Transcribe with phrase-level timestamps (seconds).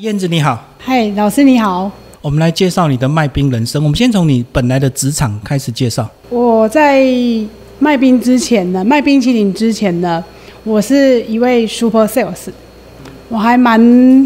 [0.00, 1.90] 燕子你好，嗨，老师你好。
[2.20, 3.82] 我们来介绍你的卖冰人生。
[3.82, 6.06] 我们先从你本来的职场开始介绍。
[6.28, 7.02] 我在
[7.78, 10.22] 卖冰之前呢，卖冰淇淋之前呢，
[10.64, 12.50] 我是一位 super sales，
[13.30, 13.80] 我还蛮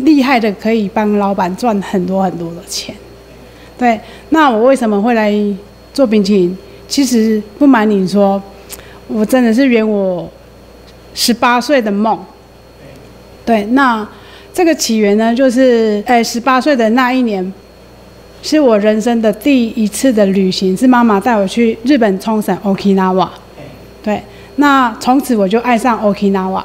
[0.05, 2.93] 厉害的，可以帮老板赚很多很多的钱。
[3.79, 4.01] 对，
[4.31, 5.33] 那我为什么会来
[5.95, 6.59] 做冰淇淋？
[6.89, 8.43] 其实不瞒你说，
[9.07, 10.29] 我真的是圆我
[11.15, 12.19] 十八岁的梦。
[13.47, 14.05] 对，那。
[14.53, 17.53] 这个起源呢，就是诶，十八岁的那一年，
[18.43, 23.29] 是我人生的第一次的旅行，是妈妈带我去日本冲绳 Okinawa。
[24.03, 24.21] 对，
[24.57, 26.63] 那从此我就爱上 Okinawa。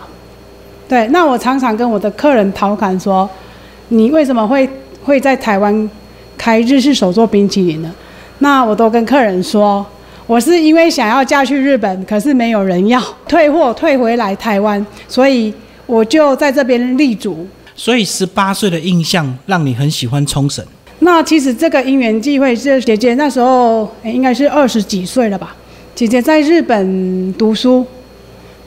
[0.88, 3.30] 对，那我常常跟我的客人调侃说
[3.90, 4.68] ：“你为什么会
[5.04, 5.90] 会在台湾
[6.38, 7.94] 开日式手做冰淇淋呢？”
[8.40, 9.86] 那我都跟客人说
[10.28, 15.54] ：“我是因为想要嫁去日本，可是没有人要，退货退回来台湾，所以
[15.86, 20.66] 我就在这边立足。”所以十八岁的印象让你很喜欢冲绳。
[21.00, 25.56] 那其实这个因缘际会是姐姐那时候应该是二十几岁了吧？
[25.94, 27.86] 姐姐在日本读书，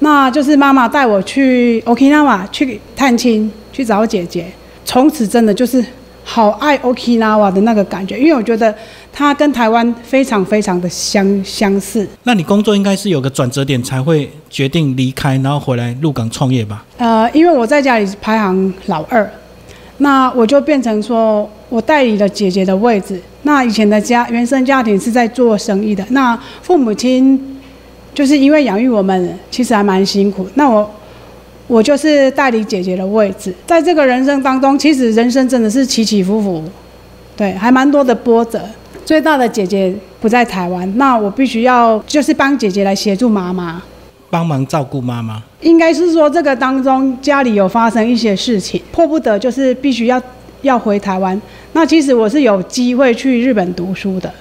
[0.00, 4.46] 那就是妈妈带我去 Okinawa 去探亲，去找姐姐。
[4.84, 5.84] 从此真的就是
[6.30, 8.72] 好爱 Okinawa 的那个感觉，因为我觉得
[9.10, 12.06] 它跟台湾非常非常的相相似。
[12.24, 16.84] 那你工作应该是有个转折点才会决定离开，然后回来入港创业吧？
[16.98, 19.26] 呃，因为我在家里排行老二，
[19.96, 23.18] 那我就变成说我代理了姐姐的位置。
[23.44, 27.58] 那以前的家原生家庭是在做生意的，那父母亲
[28.14, 30.46] 就是因为养育我们，其实还蛮辛苦。
[30.56, 30.88] 那我
[31.68, 36.64] 我就是代理姐姐的位置，在这个人生当中，其实人生真的是起起伏伏，
[37.36, 38.60] 对，还蛮多的波折。
[39.04, 43.82] 最大的姐姐不在台湾，那我必须要就是帮姐姐来协助妈妈。
[44.30, 50.20] 帮忙照顾妈妈，应该是说这个当中家里有发生一些事情，迫不得就是必须要
[50.62, 51.40] 要回台湾。
[51.72, 54.32] 那其实我是有机会去日本读书的，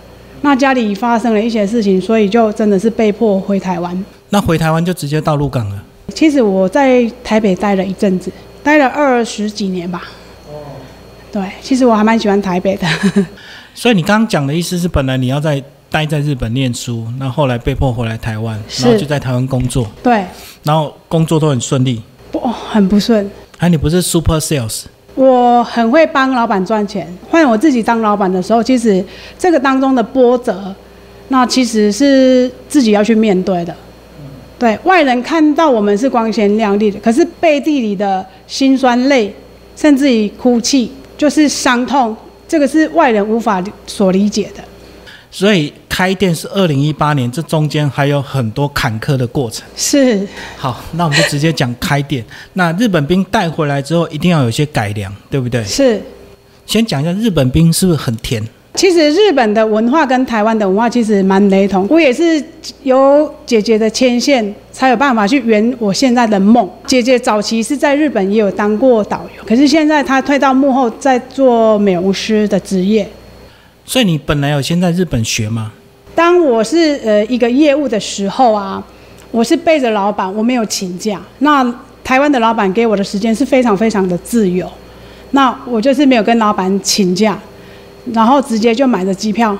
[0.41, 4.05] 那家里发生了一些事情，所以就真的是被迫回台湾。
[4.29, 5.83] 那回台湾就直接到鹿港了。
[6.17, 8.31] 其实我在台北待了一阵子，
[8.63, 10.01] 待了二十几年吧。
[10.47, 10.65] 哦，
[11.31, 12.87] 对，其实我还蛮喜欢台北的。
[13.75, 15.63] 所以你刚刚讲的意思是，本来你要在。
[15.89, 19.89] 待在日本念书，那后来被迫回来台湾，然后就在台湾工作。
[20.03, 20.25] 对，
[20.63, 22.03] 然后工作都很顺利。
[22.29, 23.31] 不，很不顺。
[23.59, 24.83] 哎，你不是 super sales？
[25.15, 27.07] 我很会帮老板赚钱。
[27.29, 29.03] 换我自己当老板的时候，其实
[29.39, 30.75] 这个当中的波折，
[31.29, 33.73] 那其实是自己要去面对的。
[34.59, 39.31] 对外人看到我们是光鲜亮丽的，可是背地里的辛酸泪，
[39.75, 42.15] 甚至于哭泣，就是伤痛，
[42.47, 44.63] 这个是外人无法所理解的。
[45.29, 49.63] 所以开店是二零一八年，这中间还有很多坎坷的过程。
[49.75, 52.25] 是，好，那我们就直接讲开店。
[52.53, 55.63] 那日本兵带回来之后，一定要有些改良，对不对？
[55.65, 56.01] 是。
[56.65, 58.41] 先讲一下日本兵是不是很甜？
[58.77, 61.87] 其实日本的文化跟台湾的文化其实蛮雷同。
[61.89, 62.41] 我也是
[62.83, 66.69] 有姐姐的牵线，才有办法去圆我现在的梦。
[66.85, 73.09] 姐姐早期是在日本也有当过导游，可是现在她退到幕后，在做美容师的职业。
[73.83, 75.71] 所以你本来有先在日本学吗？
[76.13, 78.83] 当我是呃一个业务的时候啊，
[79.31, 81.19] 我是背着老板，我没有请假。
[81.39, 81.65] 那
[82.03, 84.71] 台湾的老板给我的时间是非常非常的自由，
[85.31, 87.39] 那我就是没有跟老板请假，
[88.13, 89.57] 然后直接就买着机票，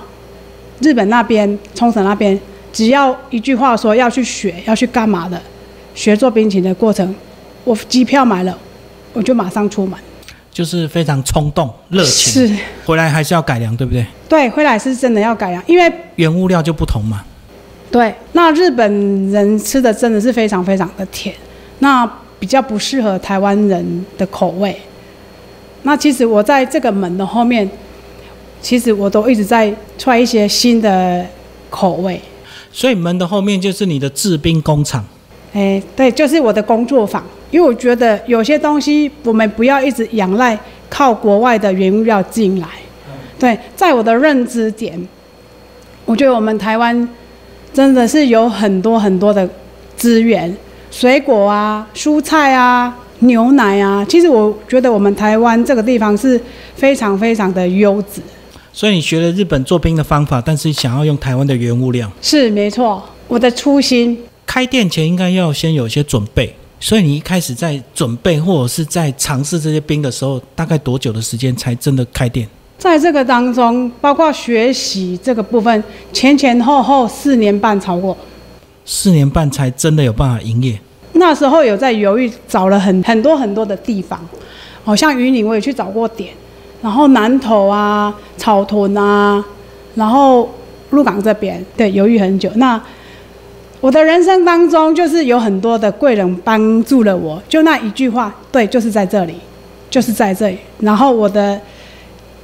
[0.82, 2.40] 日本那边冲绳那边，
[2.72, 5.42] 只要一句话说要去学要去干嘛的，
[5.96, 7.14] 学做冰淇淋的过程，
[7.64, 8.58] 我机票买了，
[9.14, 9.98] 我就马上出门。
[10.52, 14.04] 就是非常冲动、热情，是回来还是要改良，对不对？
[14.28, 17.22] 对，回来是真的要改良，因为原物料就不同嘛。
[17.92, 21.36] 对，那日本人吃的真的是非常非常的甜，
[21.80, 24.76] 那比较不适合台湾人的口味。
[25.84, 27.70] 那其实我在这个门的后面，
[28.62, 31.26] 其实我都一直在踹一些新的
[31.70, 32.20] 口味。
[32.72, 35.04] 所以门的后面就是你的制冰工厂。
[35.54, 37.24] 哎，对，就是我的工作坊。
[37.50, 40.60] 因为我觉得有些东西我们不要一直仰赖
[40.90, 42.68] 靠国外的原物料进来。
[43.40, 45.08] 对，在我的认知点，
[46.04, 47.08] 我觉得我们台湾
[47.74, 49.50] 真的是有很多很多的
[49.96, 50.54] 资源，
[50.92, 54.06] 水果啊、蔬菜啊、牛奶啊。
[54.10, 56.40] 其实我觉得我们台湾这个地方是
[56.76, 58.22] 非常非常的优质。
[58.78, 62.08] 所以你学了日本做冰的方法，但是想要用台湾的原物料。
[62.22, 64.16] 是没错，我的初心。
[64.46, 66.54] 开店前应该要先有一些准备。
[66.80, 72.48] 所以你一开始在准备或者是在尝试这些冰的时候，大概多久的时间才真的开店？
[72.78, 75.84] 在这个当中，包括学习这个部分，
[76.14, 78.16] 前前后后四年半超过。
[78.86, 80.80] 四年半才真的有办法营业。
[81.14, 84.24] 那时候有在犹豫，找了很很多很多的地方，
[84.84, 86.32] 好像云林我也去找过点，
[86.82, 89.44] 然后南投啊、草屯啊，
[89.96, 90.50] 然后
[90.92, 92.50] 鹿港这边，对，犹豫很久。
[92.56, 92.82] 那
[93.80, 99.36] 我的人生当中，就是有很多的贵人帮助了我，就那一句话，对，就是在这里，
[99.90, 100.58] 就是在这里。
[100.80, 101.60] 然后我的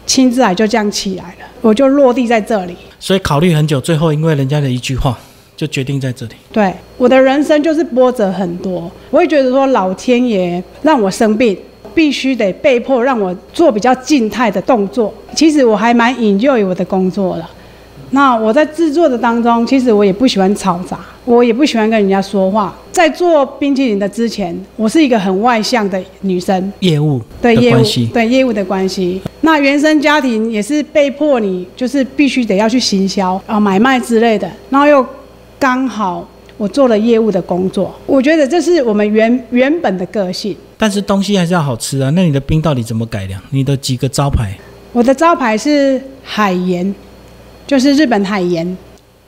[0.06, 2.75] 亲自来就这样起来了，我就落地在这里。
[3.00, 5.18] 所以考虑很久，最后因为人家的一句话，
[5.57, 6.33] 就决定在这里。
[6.51, 11.57] 对，我的人生就是波折很多，我会觉得说老天爷让我生病，
[11.94, 15.13] 必须得被迫让我做比较静态的动作。
[15.36, 17.50] 其实我还蛮引诱于我的工作了。
[18.12, 22.75] 那我在制作的当中，其实我也不喜欢嘈杂，我也不喜欢跟人家说话。
[22.92, 27.81] 在做冰淇淋的之前，我是一个很外向的女生，业务对业务
[28.13, 29.19] 对业务的关系。
[29.42, 35.04] 那原生家庭也是被迫你就是必须得要去行销啊、买卖之类的，然后又
[35.57, 40.55] 刚好我做了业务的工作，我觉得这是我们原原本的个性。
[40.77, 42.09] 但是东西还是要好吃啊。
[42.11, 43.39] 那你的冰到底怎么改良？
[43.51, 44.55] 你的几个招牌？
[44.91, 46.94] 我的招牌是海盐，
[47.65, 48.77] 就是日本海盐。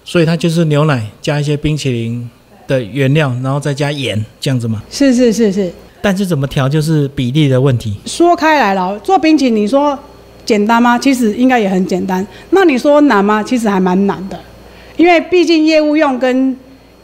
[0.03, 2.29] 所以它就是牛奶加一些冰淇淋
[2.67, 4.83] 的原料，然后再加盐这样子吗。
[4.91, 5.71] 是是是是，
[6.01, 7.95] 但是怎么调就是比例的问题。
[8.05, 9.97] 说开来了，做冰淇淋你说
[10.45, 10.99] 简单吗？
[10.99, 12.25] 其实应该也很简单。
[12.51, 13.41] 那你说难吗？
[13.41, 14.39] 其实还蛮难的，
[14.97, 16.55] 因为毕竟业务用跟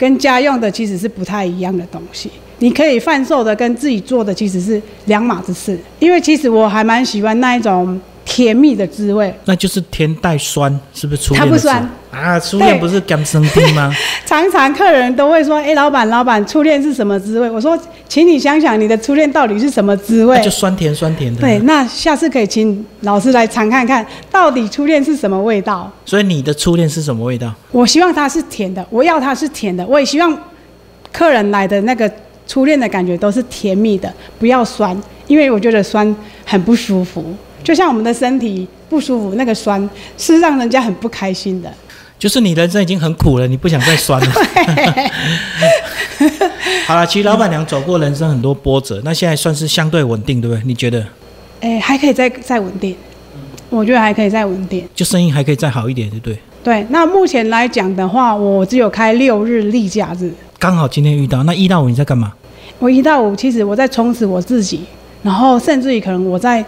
[0.02, 2.28] 跟家用的其实是不太一样的东西。
[2.58, 5.78] 你可以贩售的跟自己做的其实是两码子事。
[6.00, 9.34] 因为其实我还蛮喜欢那一种甜蜜的滋味。
[9.44, 12.38] 那就是甜带酸，是不是初恋它不酸啊？
[12.38, 13.92] 初恋不是甘生丁吗？
[14.24, 17.78] 常常客人都会说：“哎，老板，老板，初恋是什么滋味？”我说
[18.08, 21.40] ：“请你想想，你的初恋到底是什么滋味那就酸甜酸甜的。
[21.40, 25.90] 对，，那下次可以请老师来尝看看，到底初恋是什么味道。
[26.04, 27.52] 所以你的初恋是什么味道？
[27.70, 30.38] 我希望它是甜的，我要它是甜的，我也希望
[31.12, 32.10] 客人来的那个
[32.46, 36.14] 初恋的感觉都是甜蜜的，不要酸，因为我觉得酸
[36.44, 37.24] 很不舒服，
[37.62, 39.88] 就像我们的身体不舒服，那个酸
[40.18, 41.72] 是让人家很不开心的。
[42.18, 44.32] 就是你人生已经很苦了，你不想再酸了。
[46.86, 50.62] 好了，其实老板娘走过人生很多波折，那现在算是相对稳定，对不对？
[50.64, 51.04] 你觉得？
[51.60, 52.94] 哎，还可以再再稳定，
[53.70, 54.88] 我觉得还可以再稳定。
[54.94, 56.38] 就生意还可以再好一点，对不对？
[56.62, 60.32] 对，那目前来讲的话，我只有开六日例假日。
[60.60, 62.32] 刚好今天遇到，那一到五你在干嘛？
[62.78, 64.84] 我一到五，其实我在充实我自己，
[65.24, 66.64] 然后甚至于可能我在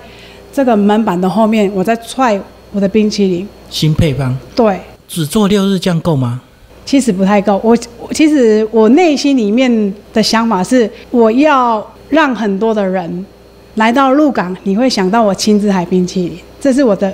[0.54, 2.40] 这个门板的后面，我在踹
[2.70, 3.48] 我的冰淇淋。
[3.68, 4.78] 新配方对，
[5.08, 6.40] 只做六日这样够吗？
[6.84, 7.60] 其实不太够。
[7.64, 13.26] 我我其实我内心里面的想法是，我要让很多的人
[13.74, 17.12] 来到鹿港，你会想到我亲自海冰淇淋，这是我的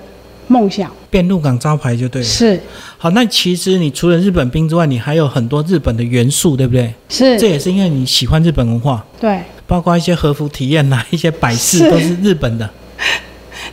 [0.49, 0.91] 梦想。
[1.09, 2.29] 变鹿港招牌就对了。
[2.29, 2.61] 是
[2.99, 6.93] 好，那其实你除了日本冰之外，你还有很多日本的元素，对不对？
[7.09, 12.69] 是这，也是因为你喜欢日本文化，对包括一些和服体验呐、一些摆饰都是日本的。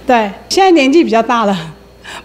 [0.07, 0.31] 对。
[0.49, 1.55] 现在年纪比较大了，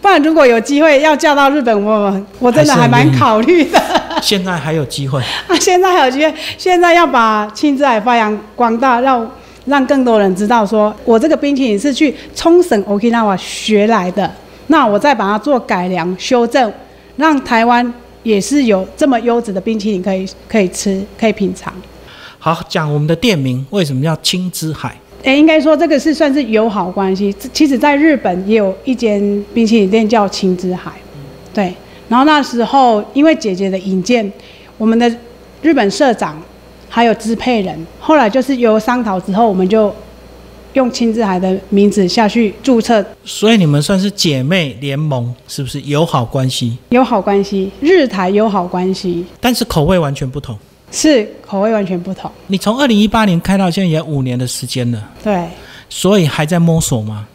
[0.01, 3.79] 不然如果有机会要嫁到日本，我我真的还蛮考虑的。
[4.23, 9.29] 现在还有机会， 啊，现在还有机会，现在要把青之海发扬光大，让
[9.67, 14.31] 让更多人知道说，我这个冰淇淋是去冲绳 Okinawa 学来的，
[14.69, 16.73] 那我再把它做改良修正，
[17.17, 17.93] 让台湾
[18.23, 21.73] 也是有这么优质的冰淇淋可以可以吃，可以品尝。
[22.39, 24.97] 好讲我们的店名为什么叫青之海？
[25.23, 27.35] 诶，应该说这个是算是友好关系。
[27.53, 29.21] 其实，在日本也有一间
[29.55, 30.93] 冰淇淋店叫青之海，
[31.55, 31.73] 对。
[32.09, 34.31] 然后那时候因为姐姐的引荐，
[34.77, 35.11] 我们的
[35.63, 36.43] 日本社长
[36.89, 39.95] 还有支配人，后来就是由商讨之后，我们就
[40.75, 46.77] 用青之海的名字下去注册所以你们算是姐妹联盟，是不是友好关系？
[46.91, 50.59] 友好关系，日台友好关系但是口味完全不同。
[50.93, 55.49] 是口味完全不同，你从二零一八年开到现在也五年的时间了，对，
[55.89, 57.27] 所以还在摸索吗？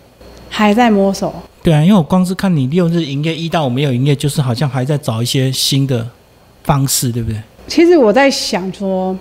[0.49, 1.33] 还在摸索。
[1.63, 6.07] 对啊，因为我光是看你六日营业一到五没有营业，就是好像还在找一些新的
[6.63, 7.41] 方式，对不对？
[7.67, 9.17] 其实我在想说，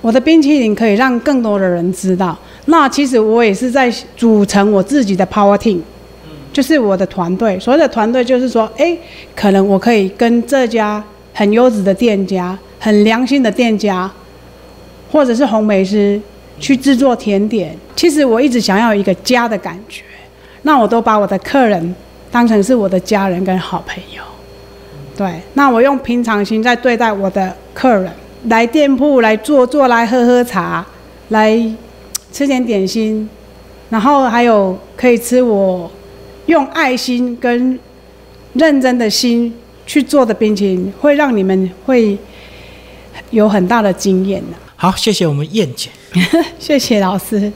[0.00, 2.38] 我的冰淇淋可以让更多的人知道。
[2.66, 5.80] 那其实我也是在组成我自己的 power team，
[6.52, 7.58] 就是我的团队。
[7.58, 8.96] 所谓的团队就是说，哎，
[9.34, 14.10] 可能我可以跟这家很优质的店家、很良心的店家，
[15.10, 16.20] 或者是红梅师
[16.58, 17.76] 去制作甜点。
[17.94, 20.02] 其实我一直想要一个家的感觉，
[20.62, 21.94] 那我都把我的客人
[22.30, 24.22] 当成是我的家人跟好朋友。
[25.16, 28.12] 对，那我用平常心在对待我的客人，
[28.48, 30.84] 来店铺来坐坐，来喝喝茶，
[31.30, 31.58] 来
[32.30, 33.26] 吃点点心，
[33.88, 35.90] 然后还有可以吃我
[36.44, 37.78] 用爱心跟
[38.52, 39.54] 认真的心
[39.86, 42.18] 去做的冰淇淋，会让你们会
[43.30, 44.56] 有很大的经验的。
[44.76, 45.90] 好，谢谢我们燕姐。
[46.58, 47.52] 谢谢老师。